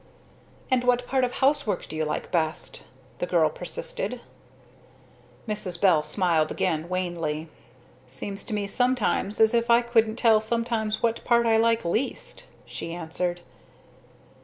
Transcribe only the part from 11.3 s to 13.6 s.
I like least!" she answered.